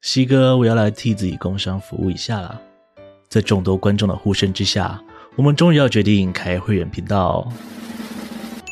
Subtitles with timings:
[0.00, 2.60] 西哥，我要来替自己工商服务一下啦。
[3.28, 5.02] 在众多观众的呼声之下，
[5.34, 7.50] 我们终于要决定开会员频道，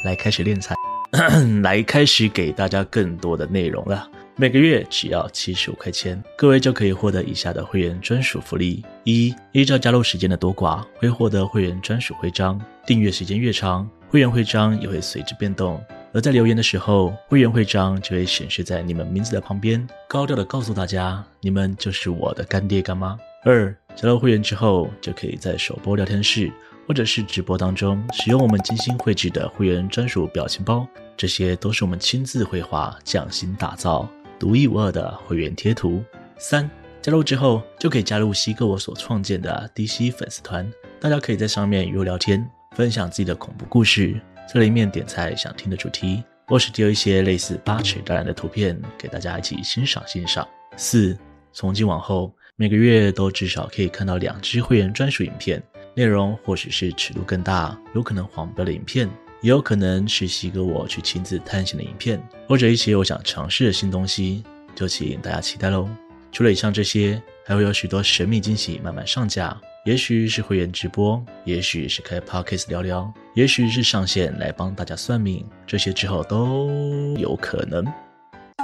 [0.04, 0.76] 来开始练财，
[1.64, 4.08] 来开始给大家更多的内容了。
[4.36, 12.56] 每个月只要七十五块钱，各位就可以获得以下的会员专属福利：一、依照加入时间的多寡，会获得会员专属徽章；
[12.87, 15.83] 订阅时间越长，会员徽章也会随之变动。
[16.16, 23.19] 而在留言的时候，会员徽章就会显示在你们名字的旁边，高调的告诉大家，你们就是我的干爹干妈。
[23.45, 26.51] 二，加入会员之后，就可以在首播聊天室
[26.89, 34.09] 或者是直播当中，使用我们精心绘制的会员专属表情包，这些都是我们亲自绘画、匠心打造、
[34.39, 36.03] 独一无二的会员贴图。
[36.39, 36.70] 三，
[37.03, 40.67] 加入之后就可以加入西哥我所创建的 DC 粉丝团，
[40.98, 44.19] 大家可以在上面与我聊天，分享自己的恐怖故事。
[44.52, 50.46] 在里面点菜想听的主题，或是丢一些类似八尺大人的图片给大家一起欣赏欣赏。
[50.77, 51.16] 四，
[51.52, 55.62] 从今往后每个月都至少可以看到两支会员专属影片，
[55.94, 59.08] 内容或许是尺度更大，有可能黄标的影片，
[59.42, 64.44] 也有可能是西哥我去亲自探险的影片，或者一些我想尝试的新东西，
[64.75, 65.88] 就请大家期待喽。
[66.31, 69.58] 除了以上这些，还会有许多神秘惊喜慢慢上架。
[69.87, 77.84] 也许是会员直播，也许是开 podcast 聊聊，也许是上线来帮大家算命，这些之后都有可能。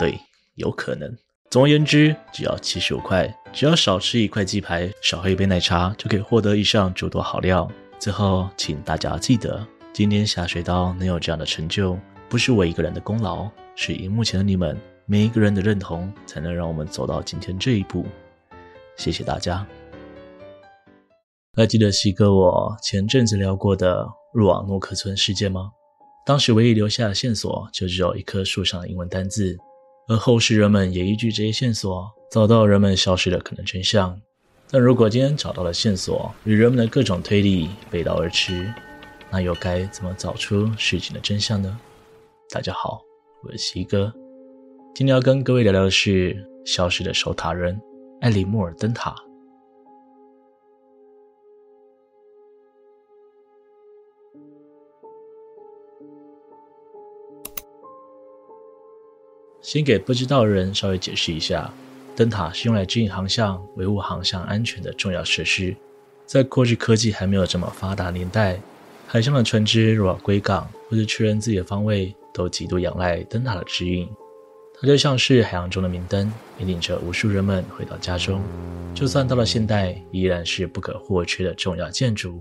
[0.00, 0.18] 对，
[0.56, 1.16] 有可能。
[1.48, 7.70] 总而言之，只要七十五块，只要少吃一块鸡排，少喝一杯奶茶，就可以获得以上诸多好料。
[8.00, 11.96] 最后，请大家记得，今天下水道能有这样的成就，
[12.28, 14.76] 不是我一个人的功劳，是荧幕前的你们
[15.06, 18.04] 每一个人的认同，才能让我们走到今天这一步。
[18.96, 19.64] 谢谢大家。
[21.54, 25.70] 还记得西哥我前阵子聊过的入网诺克村事件吗？
[26.24, 29.58] 当时唯一留下的线索就只有一棵树上的英文单字，
[30.08, 34.18] 而后世人们也依据这些线索找到人们消失的可能真相。
[34.70, 38.72] 但如果今天找到了线索与人们的各种推理背道而驰，
[39.30, 41.78] 那又该怎么找出事情的真相呢？
[42.48, 43.02] 大家好，
[43.44, 44.10] 我是西哥，
[44.94, 46.34] 今天要跟各位聊聊的是
[46.64, 47.78] 消失的守塔人
[48.22, 49.14] 艾里莫尔灯塔。
[59.62, 61.72] 先给不知道的人稍微解释一下，
[62.16, 65.74] 灯塔是用来指引航向、维护航向安全的重要设施。
[66.26, 68.60] 在过去科技还没有这么发达年代，
[69.06, 74.08] 海上的船只若要归港或者确认自己的方位，都极度仰赖灯塔的指引。
[74.80, 78.42] 它就像是海洋中的明灯，引领着无数人们回到家中。
[78.94, 82.40] 就算到了现代，依然是不可或缺的重要建筑。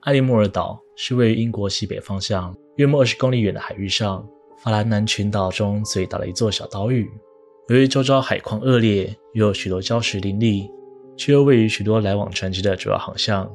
[0.00, 4.26] 艾利莫尔岛是位于英国西北方向约莫二十公里远的海域上。
[4.62, 7.10] 法兰南群岛中最大的一座小岛屿，
[7.68, 10.70] 由于周遭海况恶劣，又有许多礁石林立，
[11.16, 13.50] 却又位于许多来往船只的主要航向，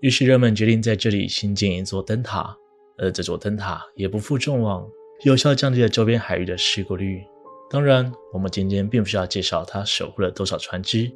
[0.00, 2.54] 于是人们决定在这里新建一座灯塔。
[2.98, 4.86] 而这座灯塔也不负众望，
[5.24, 7.22] 有效降低了周边海域的事故率。
[7.70, 11.10] 当然，我们今天并不是要介绍它守护了多少船只，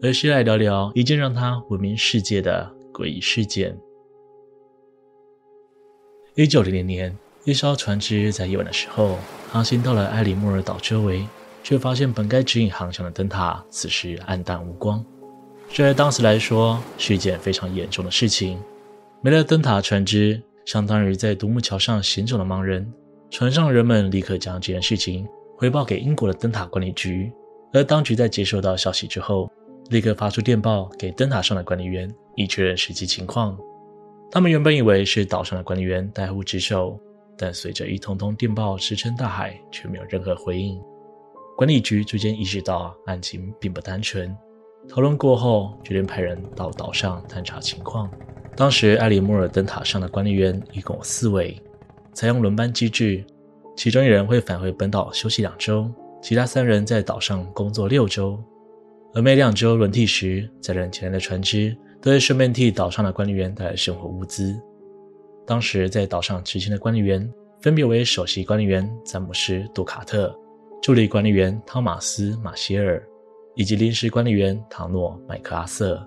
[0.00, 3.78] 而是来聊聊一件让它闻名世界的诡异事件。
[6.34, 7.14] 一九零零年。
[7.48, 9.16] 一艘船只在夜晚的时候
[9.50, 11.26] 航行到了埃里莫尔岛周围，
[11.64, 15.02] 却发现本该指引航向的灯塔此时黯淡无光。
[15.70, 18.62] 这在当时来说是一件非常严重的事情。
[19.22, 22.86] 没了灯塔船只，相当于在独木桥上行走的盲人。
[23.30, 25.26] 船上的人们立刻将这件事情
[25.56, 27.32] 回报给英国的灯塔管理局，
[27.72, 29.50] 而当局在接收到消息之后，
[29.88, 33.56] 立刻发出电报给灯塔上的管理员，以确认实际情况。
[34.30, 37.00] 他们原本以为是岛上的管理员怠忽职守。
[37.38, 40.78] 但随着一通通电报石沉大海，却没有任何回应。
[41.56, 44.36] 管理局逐渐意识到案情并不单纯。
[44.88, 48.10] 讨论过后，决定派人到岛上探查情况。
[48.56, 51.60] 当时，艾里莫尔灯塔上的管理员一共有四位，
[52.12, 53.24] 采用轮班机制，
[53.76, 55.88] 其中一人会返回本岛休息两周，
[56.20, 58.42] 其他三人在岛上工作六周。
[59.14, 64.60] 而每两周轮替时，载人前来的船只都会顺便替岛上的管理员带来生活物资。
[65.48, 67.26] 当时在岛上执勤的管理员
[67.62, 70.38] 分别为首席管理员詹姆斯·杜卡特、
[70.82, 73.02] 助理管理员汤马斯·马歇尔
[73.54, 76.06] 以及临时管理员唐诺·麦克阿瑟。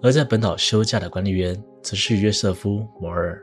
[0.00, 3.38] 而在本岛休假的管理员则是约瑟夫·摩尔。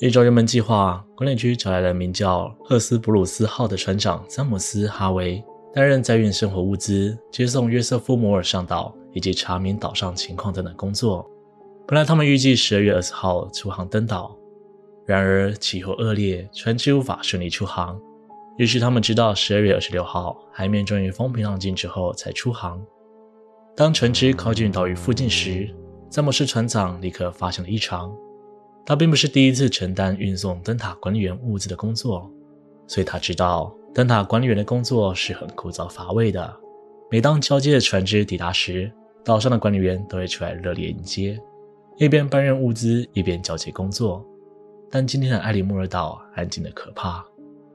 [0.00, 5.42] 依照人们计划，管理局找来了名叫赫斯布鲁斯号的船长詹姆斯·哈维，
[5.72, 11.26] 担任载运生活物资、接送约瑟夫·摩尔上岛以及查明岛上情况等等工作。
[11.92, 14.34] 本来他们预计十二月二十号出航登岛，
[15.04, 18.00] 然而气候恶劣，船只无法顺利出航。
[18.56, 22.82] 于是他们直到十二月二十六号，海面终于风平浪静之后才出航。
[23.76, 25.68] 当船只靠近岛屿附近时，
[26.08, 28.10] 詹姆斯船长立刻发现了异常。
[28.86, 32.26] 他并不是第一次承担运送灯塔管理员物资的工作，
[32.86, 36.56] 所以他知道灯塔管理员的工作是很枯燥乏味的。
[37.10, 38.90] 每当交接的船只抵达时，
[39.22, 41.38] 岛上的管理员都会出来热烈迎接，
[41.96, 44.24] 一边搬运物资，一边交接工作。
[44.90, 47.24] 但今天的艾利莫尔岛安静得可怕，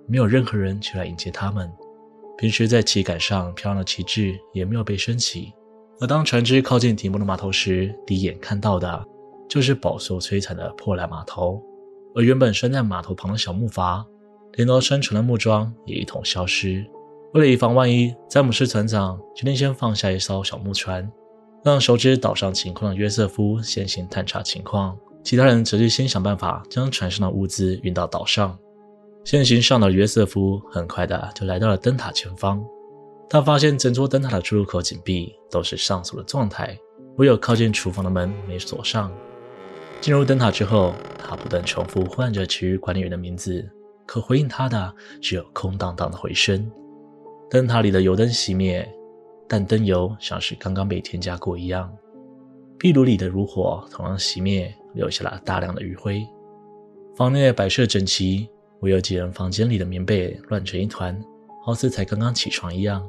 [0.07, 1.71] 没有任何人前来迎接他们。
[2.37, 5.53] 平时在旗杆上飘扬的旗帜也没有被升起。
[5.99, 9.03] 而当船只靠近停泊的码头时，第一眼看到的
[9.49, 11.59] 就是饱受摧残的破烂码头，
[12.13, 14.05] 而原本拴在码头旁的小木筏，
[14.53, 16.85] 连同升船的木桩也一同消失。
[17.33, 21.11] 为了以防万一，詹姆斯船长决定先放下一艘小木船。
[21.67, 28.57] 让熟知岛上情况的约瑟夫先行探查情况，其他人则是先想办法将船上的物资运到岛上。
[29.25, 32.63] 先行上岛的约瑟夫很快的就来到了灯塔前方，
[33.29, 36.79] 他发现整座灯塔的出入口紧闭，都是上锁的状态，
[37.17, 39.11] 唯有靠近厨房的门没锁上。
[39.99, 43.69] 进入灯塔之后，他不断重复唤着其余管理员的名字，
[44.05, 46.71] 可回应他的只有空荡荡的回声。
[47.49, 48.89] 灯塔里的油灯熄灭。
[49.47, 51.91] 但灯油像是刚刚被添加过一样，
[52.77, 56.25] 壁炉里的炉火同样熄灭，留下了大量的余灰。
[57.15, 58.47] 房内摆设整齐，
[58.81, 61.19] 唯有几人房间里的棉被乱成一团，
[61.63, 63.07] 好似才刚刚起床一样。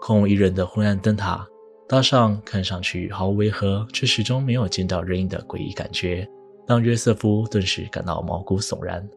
[0.00, 1.44] 空无一人的昏暗灯塔，
[1.88, 6.28] 搭上看上去毫无违和却始终没有见到人影的诡异感觉，
[6.66, 9.08] 让约瑟夫顿时感到毛骨悚然。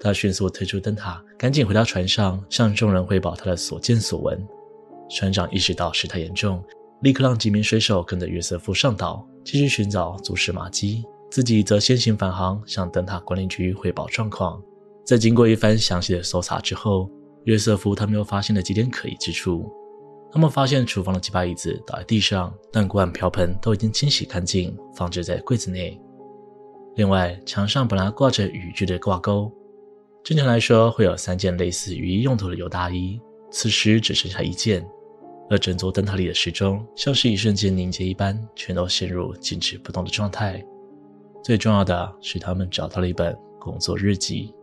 [0.00, 4.46] 他迅速退出灯塔，赶紧回到船上，向众人汇报他的所见所闻。
[5.14, 6.60] 船长意识到事态严重，
[7.02, 11.04] 立刻让几名水手跟着约瑟夫上岛，继续寻找蛛丝马迹。
[11.30, 14.60] 自己则先行返航，向灯塔管理局汇报状况。
[15.04, 17.08] 在经过一番详细的搜查之后，
[17.44, 19.70] 约瑟夫他们又发现了几点可疑之处。
[20.32, 26.00] 他们发现厨房的几把椅子倒在地上，但锅碗瓢盆都已经清洗干净，放置在柜子内。
[26.96, 29.52] 另外，墙上本来挂着雨具的挂钩，
[30.24, 33.20] 正常来说会有三件类似雨衣用途的油大衣，
[33.50, 34.84] 此时只剩下一件。
[35.50, 40.64] 而整座灯塔里的时钟像是一瞬间凝结一般，全都陷入静止不动的状态。
[41.42, 44.54] 最重要的是，他们找到了一本工作日记。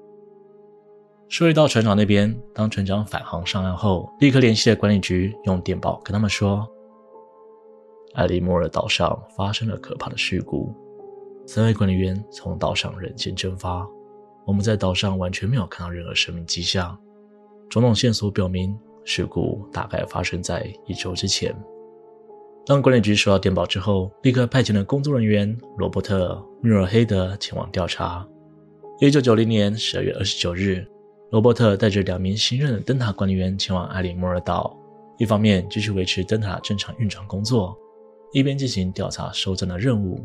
[1.30, 6.68] 说回到船长那边，当船长返航上岸后，立刻联系了管理局，用电报跟他们说：
[8.16, 10.74] 艾利莫尔岛上发生了可怕的事故，
[11.46, 13.88] 三位管理员从岛上人间蒸发，
[14.46, 16.98] 我们在岛上完全没有看到任何生命迹象，
[17.70, 18.78] 种种线索表明。
[19.04, 21.56] 事故大概发生在一周之前。
[22.66, 26.36] 当管理局收到电报之后，立刻派遣了工作人员罗伯特·
[26.68, 28.26] 穆尔黑德前往调查。
[29.00, 30.88] 一九九零年十二月二十九日，
[31.32, 34.78] 罗伯特带着两名新任的灯塔管理员前往艾利莫尔岛，
[35.18, 37.76] 一方面继续维持灯塔正常运转工作，
[38.32, 40.24] 一边进行调查收证的任务。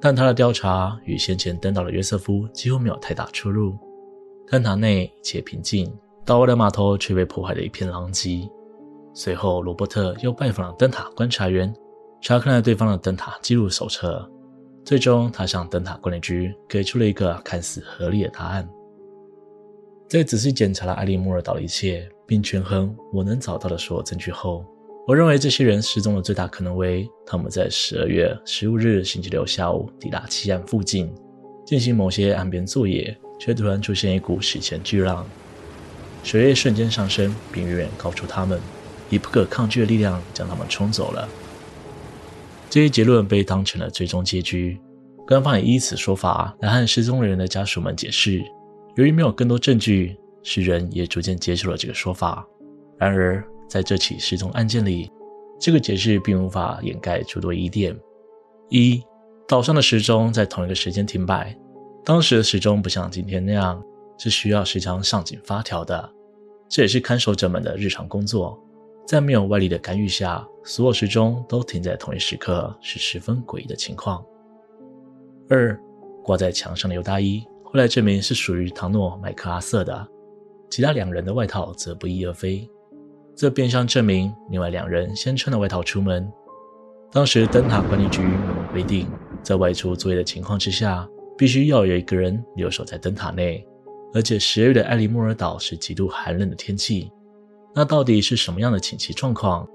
[0.00, 3.78] 但他的调查与先前登岛的约瑟夫几乎没有太大出入。
[4.50, 5.90] 灯塔内一切平静。
[6.24, 8.48] 岛外的码头却被破坏得一片狼藉。
[9.12, 11.72] 随后，罗伯特又拜访了灯塔观察员，
[12.22, 14.26] 查看了对方的灯塔记录手册。
[14.84, 18.68] 最终，他向灯塔管理局给出了一个看似合理的答案。
[20.08, 24.64] 在仔细检查了艾利莫尔岛的一切，并权衡我能找到的所有证据后，
[25.06, 31.14] 我认为这些人失踪的最大可能为他们在十二月十五日星期六下午抵达奇岸附近，
[31.66, 35.26] 进行某些岸边作业，却突然出现一股史前巨浪。
[36.24, 38.58] 水位瞬间上升，并远远高出他们，
[39.10, 41.28] 以不可抗拒的力量将他们冲走了。
[42.68, 44.80] 这一结论被当成了最终结局。
[45.26, 48.42] 官方也依此说法来和失踪人的家属们解释。
[48.96, 52.46] 由于没有更多证据，世人也逐渐接受了这个说法。
[52.98, 55.10] 然而，在这起失踪案件里，
[55.58, 57.96] 这个解释并无法掩盖诸多疑点：
[58.68, 59.02] 一、
[59.48, 61.56] 岛上的时钟在同一个时间停摆，
[62.04, 63.82] 当时的时钟不像今天那样
[64.18, 66.10] 是需要时常上紧发条的。
[66.68, 68.58] 这也是看守者们的日常工作，
[69.06, 74.24] 在没有外力的干预下，所有时钟都停在同一时刻，是十分诡异的情况。
[75.48, 75.78] 二，
[76.22, 80.08] 挂在墙上的犹大衣，后来证明是属于唐诺·麦克阿瑟的，
[80.70, 82.68] 其他两人的外套则不翼而飞，
[83.36, 86.28] 这变相证明另外两人先穿了外套出门。
[87.12, 89.06] 当时灯塔管理局明文规定，
[89.42, 91.06] 在外出作业的情况之下，
[91.36, 93.64] 必须要有一个人留守在灯塔内。
[94.14, 97.10] 而且十月的艾利莫尔岛是极度寒冷的天气，
[97.74, 99.68] 那到底是什么样的紧急状况，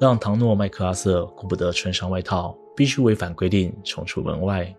[0.00, 4.74] 让唐诺麦克阿瑟顾不得穿上外套，必须违反规定冲出门外？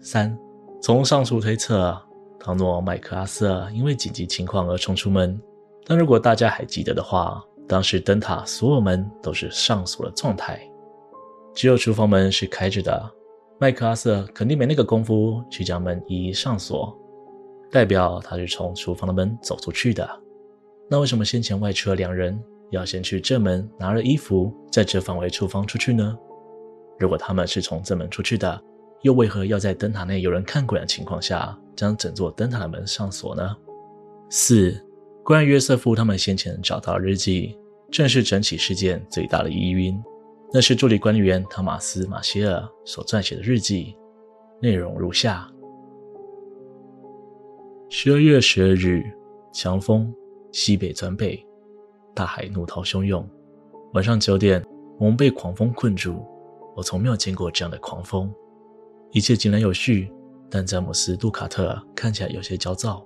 [0.00, 0.34] 三，
[0.80, 1.94] 从上述推测，
[2.40, 5.38] 唐诺麦克阿瑟因为紧急情况而冲出门，
[5.84, 10.58] 但如果大家还记得的话，当时灯塔所有门都是上锁的状态，
[11.54, 13.10] 只有厨房门是开着的。
[13.60, 16.96] 麦克阿瑟肯定没那个功夫去将门一一上锁，
[17.70, 20.08] 代表他是从厨房的门走出去的。
[20.88, 22.38] 那为什么先前外出的两人
[22.70, 26.16] 要先去正门拿了衣服，再折返回厨房出去呢？
[26.98, 28.60] 如果他们是从正门出去的，
[29.02, 33.56] 又为何要在灯塔内有人看管的情况下，将整座灯塔的门上锁呢？
[34.30, 34.84] 四，
[35.22, 37.56] 关于约瑟夫他们先前找到的日记，
[37.90, 40.02] 正是整起事件最大的疑云。
[40.52, 43.94] 那是助理管理员汤马斯·马歇尔所撰写的日记，
[44.60, 45.46] 内容如下：
[47.90, 49.02] 十二月十二日，
[49.50, 50.14] 强风
[50.52, 51.42] 西北转北，
[52.14, 53.26] 大海怒涛汹涌。
[53.94, 54.62] 晚上九点，
[54.98, 56.22] 我们被狂风困住。
[56.76, 58.30] 我从没有见过这样的狂风，
[59.12, 60.12] 一切井然有序，
[60.50, 63.02] 但詹姆斯·杜卡特看起来有些焦躁。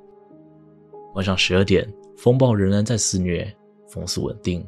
[1.14, 3.54] 晚上十二点，风暴仍然在肆虐，
[3.88, 4.66] 风速稳定，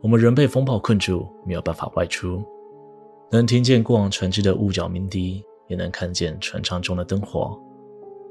[0.00, 2.42] 我们仍被风暴困住，没有办法外出。
[3.30, 7.60] 能听见过往船只的雾角鸣笛，也能看见船舱中的灯火。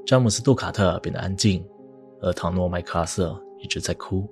[0.06, 1.66] 詹姆斯·杜卡特变得安静，
[2.20, 4.28] 而唐诺·麦克阿瑟一直在哭。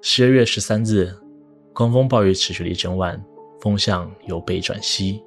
[0.00, 1.14] 十二月十三日，
[1.74, 3.22] 狂风暴雨持续了一整晚。
[3.60, 5.24] 风向由北转西，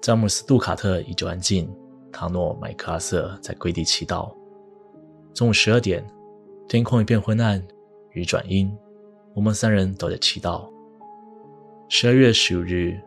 [0.00, 1.70] 詹姆斯·杜卡特依旧安静。
[2.10, 4.32] 唐诺·麦克阿瑟在跪地祈祷。
[5.34, 6.02] 中午十二点，
[6.68, 7.62] 天空一片昏暗，
[8.12, 8.74] 雨转阴，
[9.34, 10.66] 我们三人都在祈祷。
[11.88, 12.98] 十二月十五日，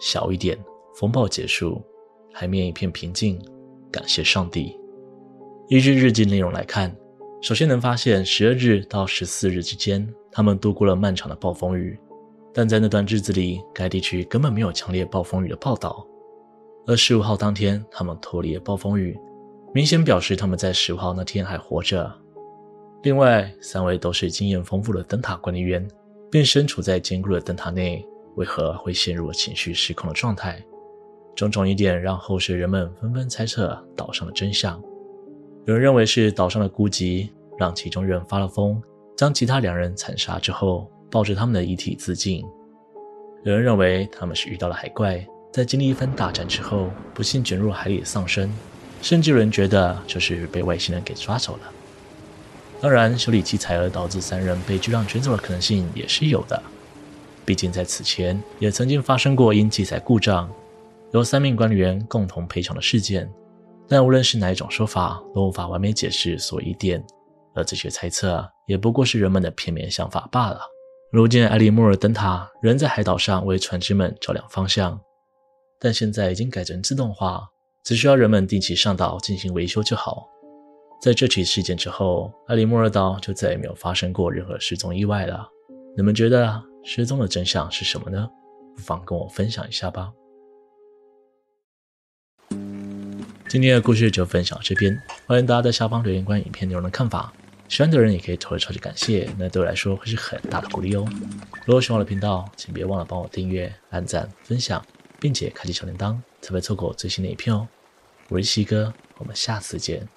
[0.00, 0.58] 小一点，
[0.94, 1.82] 风暴结束，
[2.32, 3.38] 海面一片平静，
[3.92, 4.76] 感谢上帝。
[5.68, 6.94] 依据日记内容来看，
[7.42, 11.98] 首先能发现十二日到十四日之间，他们度过了漫长的暴风雨。
[12.54, 16.06] 但在那段日子里，该地区根本没有强烈暴风雨的报道。
[16.86, 19.16] 而十五号当天，他们脱离了暴风雨，
[19.72, 22.12] 明显表示他们在十五号那天还活着。
[23.04, 25.86] 另外，三位都是经验丰富的灯塔管理员，
[26.30, 28.04] 便身处在坚固的灯塔内，
[28.36, 30.62] 为何会陷入了情绪失控的状态？
[31.34, 34.80] 种种疑点让后世人们纷纷猜测岛上的真相。
[35.66, 38.80] 有人认为是岛上的孤寂让其中人发了疯，
[39.16, 40.90] 将其他两人残杀之后。
[41.12, 42.42] 抱着他们的遗体自尽。
[43.44, 45.22] 有人认为他们是遇到了海怪，
[45.52, 48.50] 在经历一番大战之后，不幸卷入海里丧生。
[49.02, 51.70] 甚至有人觉得就是被外星人给抓走了。
[52.80, 56.62] 当然，修理器材而导致三人被巨浪卷走的可能性也是有的。
[57.44, 60.50] 毕竟在此前也曾经发生过因器材故障，
[61.12, 63.30] 由三名管理员共同赔偿的事件。
[63.88, 67.04] 但无论是哪一种说法，都无法完美解释所疑点。
[67.54, 70.60] 而这些猜测也不过是人们的片面想法罢了。
[71.10, 74.98] 如今，艾利莫尔灯塔仍在海岛上为船只们照亮方向，
[75.78, 77.46] 但现在已经改成自动化，
[77.84, 80.26] 只需要人们定期上岛进行维修就好。
[81.02, 85.46] 在这起事件之后，艾利莫尔岛就再也没有发生过任何失踪意外了。
[85.94, 88.26] 你们觉得失踪的真相是什么呢？
[88.74, 90.10] 不妨跟我分享一下吧。
[93.52, 97.30] 今天的故事就分享到这边，欢迎大家在下方留言关于影片内容的看法。
[97.68, 101.06] 喜欢的人也可以投个超级感谢，那对我来说会是很大的鼓励哦。
[101.66, 104.82] 如果喜欢我的频道，请别忘了帮我订阅、按赞、分享，
[105.20, 107.68] 并且开启小铃铛，才不会错过最新的影片哦。
[108.30, 110.08] 我是西哥，我们下次见。